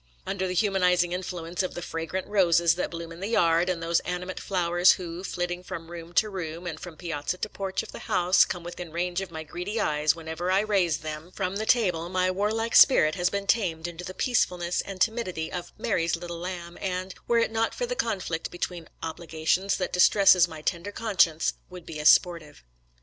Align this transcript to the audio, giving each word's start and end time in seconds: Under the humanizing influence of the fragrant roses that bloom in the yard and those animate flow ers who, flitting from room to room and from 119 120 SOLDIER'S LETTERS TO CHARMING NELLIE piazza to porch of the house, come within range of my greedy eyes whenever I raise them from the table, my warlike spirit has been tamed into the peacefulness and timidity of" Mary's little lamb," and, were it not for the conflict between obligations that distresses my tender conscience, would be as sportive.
Under 0.25 0.47
the 0.47 0.55
humanizing 0.55 1.11
influence 1.13 1.61
of 1.61 1.75
the 1.75 1.81
fragrant 1.83 2.25
roses 2.25 2.73
that 2.73 2.89
bloom 2.89 3.11
in 3.11 3.19
the 3.19 3.27
yard 3.27 3.69
and 3.69 3.83
those 3.83 3.99
animate 3.99 4.39
flow 4.39 4.73
ers 4.73 4.93
who, 4.93 5.23
flitting 5.23 5.61
from 5.61 5.91
room 5.91 6.11
to 6.13 6.27
room 6.27 6.65
and 6.65 6.79
from 6.79 6.93
119 6.93 7.13
120 7.13 7.13
SOLDIER'S 7.13 7.13
LETTERS 7.13 7.37
TO 7.37 7.37
CHARMING 7.37 7.37
NELLIE 7.37 7.37
piazza 7.37 7.37
to 7.37 7.49
porch 7.49 7.83
of 7.83 7.91
the 7.91 8.11
house, 8.11 8.45
come 8.45 8.63
within 8.63 8.91
range 8.91 9.21
of 9.21 9.29
my 9.29 9.43
greedy 9.43 9.79
eyes 9.79 10.15
whenever 10.15 10.49
I 10.51 10.61
raise 10.61 10.97
them 10.97 11.31
from 11.31 11.57
the 11.57 11.67
table, 11.67 12.09
my 12.09 12.31
warlike 12.31 12.73
spirit 12.75 13.13
has 13.13 13.29
been 13.29 13.45
tamed 13.45 13.87
into 13.87 14.03
the 14.03 14.15
peacefulness 14.15 14.81
and 14.81 14.99
timidity 14.99 15.51
of" 15.51 15.71
Mary's 15.77 16.15
little 16.15 16.39
lamb," 16.39 16.79
and, 16.81 17.13
were 17.27 17.37
it 17.37 17.51
not 17.51 17.75
for 17.75 17.85
the 17.85 17.93
conflict 17.95 18.49
between 18.49 18.89
obligations 19.03 19.77
that 19.77 19.93
distresses 19.93 20.47
my 20.47 20.63
tender 20.63 20.91
conscience, 20.91 21.53
would 21.69 21.85
be 21.85 21.99
as 21.99 22.09
sportive. 22.09 22.63